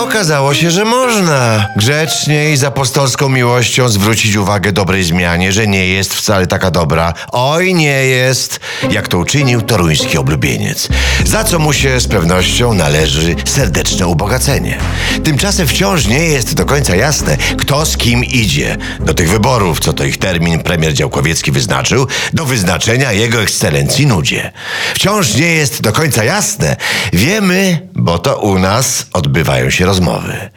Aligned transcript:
Okazało 0.00 0.54
się, 0.54 0.70
że 0.70 0.84
można 0.84 1.68
grzecznie 1.76 2.52
i 2.52 2.56
z 2.56 2.64
apostolską 2.64 3.28
miłością 3.28 3.88
zwrócić 3.88 4.36
uwagę 4.36 4.72
dobrej 4.72 5.04
zmianie, 5.04 5.52
że 5.52 5.66
nie 5.66 5.86
jest 5.86 6.14
wcale 6.14 6.46
taka 6.46 6.70
dobra. 6.70 7.14
Oj, 7.32 7.74
nie 7.74 8.04
jest, 8.04 8.60
jak 8.90 9.08
to 9.08 9.18
uczynił 9.18 9.62
toruński 9.62 10.18
oblubieniec. 10.18 10.88
Za 11.24 11.44
co 11.44 11.58
mu 11.58 11.72
się 11.72 12.00
z 12.00 12.08
pewnością 12.08 12.74
należy 12.74 13.36
serdeczne 13.44 14.06
ubogacenie. 14.06 14.78
Tymczasem 15.24 15.66
wciąż 15.66 16.06
nie 16.06 16.24
jest 16.24 16.54
do 16.54 16.64
końca 16.64 16.96
jasne, 16.96 17.36
kto 17.58 17.86
z 17.86 17.96
kim 17.96 18.24
idzie. 18.24 18.76
Do 19.00 19.14
tych 19.14 19.30
wyborów, 19.30 19.80
co 19.80 19.92
to 19.92 20.04
ich 20.04 20.18
termin 20.18 20.60
premier 20.60 20.92
Działkowiecki 20.92 21.52
wyznaczył, 21.52 22.06
do 22.32 22.44
wyznaczenia 22.44 23.12
jego 23.12 23.42
ekscelencji 23.42 24.06
nudzie. 24.06 24.52
Wciąż 24.94 25.34
nie 25.34 25.52
jest 25.52 25.82
do 25.82 25.92
końca 25.92 26.24
jasne. 26.24 26.76
Wiemy, 27.12 27.88
bo 28.00 28.18
to 28.18 28.36
u 28.36 28.58
nas 28.58 29.06
odbywają 29.12 29.70
się 29.70 29.86
rozmowy. 29.86 30.50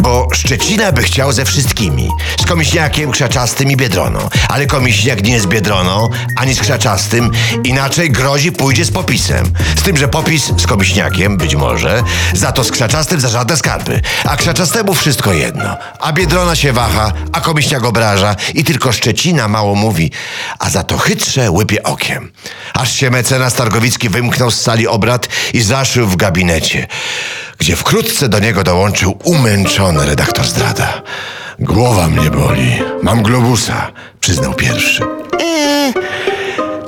Bo 0.00 0.28
Szczecina 0.34 0.92
by 0.92 1.02
chciał 1.02 1.32
ze 1.32 1.44
wszystkimi. 1.44 2.10
Z 2.40 2.46
Komiśniakiem, 2.46 3.10
Krzaczastym 3.10 3.70
i 3.70 3.76
Biedroną. 3.76 4.28
Ale 4.48 4.66
Komiśniak 4.66 5.22
nie 5.22 5.40
z 5.40 5.46
Biedroną, 5.46 6.08
ani 6.36 6.54
z 6.54 6.60
Krzaczastym. 6.60 7.30
Inaczej 7.64 8.10
grozi 8.10 8.52
pójdzie 8.52 8.84
z 8.84 8.90
popisem. 8.90 9.46
Z 9.76 9.82
tym, 9.82 9.96
że 9.96 10.08
popis 10.08 10.52
z 10.56 10.66
Komiśniakiem, 10.66 11.36
być 11.36 11.54
może, 11.54 12.02
za 12.34 12.52
to 12.52 12.64
z 12.64 12.70
Krzaczastym 12.70 13.20
za 13.20 13.28
żadne 13.28 13.56
skarby. 13.56 14.00
A 14.24 14.36
Krzaczastemu 14.36 14.94
wszystko 14.94 15.32
jedno. 15.32 15.76
A 16.00 16.12
Biedrona 16.12 16.56
się 16.56 16.72
waha, 16.72 17.12
a 17.32 17.40
Komiśniak 17.40 17.84
obraża 17.84 18.36
i 18.54 18.64
tylko 18.64 18.92
Szczecina 18.92 19.48
mało 19.48 19.74
mówi, 19.74 20.10
a 20.58 20.70
za 20.70 20.82
to 20.82 20.98
chytrze 20.98 21.50
łypie 21.50 21.82
okiem. 21.82 22.32
Aż 22.74 22.92
się 22.92 23.10
mecenas 23.10 23.54
Targowicki 23.54 24.08
wymknął 24.08 24.50
z 24.50 24.60
sali 24.60 24.86
obrad 24.86 25.28
i 25.52 25.62
zaszył 25.62 26.06
w 26.06 26.16
gabinecie, 26.16 26.86
gdzie 27.60 27.76
wkrótce 27.76 28.28
do 28.28 28.38
niego 28.38 28.64
dołączył 28.64 29.18
umęczony 29.24 30.06
redaktor 30.06 30.46
zdrada. 30.46 31.02
Głowa 31.58 32.08
mnie 32.08 32.30
boli, 32.30 32.82
mam 33.02 33.22
globusa, 33.22 33.92
przyznał 34.20 34.54
pierwszy. 34.54 35.02
Eee, 35.40 35.92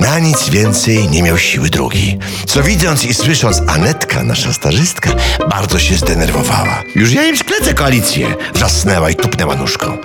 na 0.00 0.18
nic 0.18 0.48
więcej 0.48 1.08
nie 1.08 1.22
miał 1.22 1.38
siły 1.38 1.70
drugi. 1.70 2.18
Co 2.46 2.62
widząc 2.62 3.04
i 3.04 3.14
słysząc 3.14 3.62
Anetka, 3.66 4.22
nasza 4.22 4.52
starzystka, 4.52 5.10
bardzo 5.50 5.78
się 5.78 5.94
zdenerwowała. 5.94 6.82
Już 6.94 7.12
ja 7.12 7.26
im 7.26 7.36
sklecę 7.36 7.74
koalicję. 7.74 8.34
Wrzasnęła 8.54 9.10
i 9.10 9.14
tupnęła 9.14 9.54
nóżką. 9.54 9.98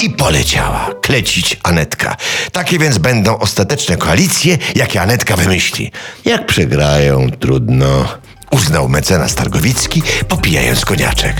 I 0.00 0.10
poleciała 0.10 0.90
klecić 1.02 1.56
Anetka. 1.62 2.16
Takie 2.52 2.78
więc 2.78 2.98
będą 2.98 3.38
ostateczne 3.38 3.96
koalicje, 3.96 4.58
jakie 4.74 5.02
Anetka 5.02 5.36
wymyśli. 5.36 5.92
Jak 6.24 6.46
przegrają, 6.46 7.30
trudno. 7.30 8.19
Uznał 8.50 8.88
mecenas 8.88 9.34
Targowicki, 9.34 10.02
popijając 10.28 10.84
koniaczek. 10.84 11.36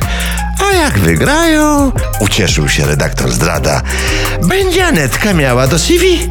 A 0.69 0.72
jak 0.75 0.98
wygrają, 0.98 1.92
ucieszył 2.20 2.69
się 2.69 2.86
redaktor 2.86 3.33
zdrada, 3.33 3.83
będzie 4.42 4.86
Anetka 4.86 5.34
miała 5.34 5.67
do 5.67 5.78
CV. 5.78 6.30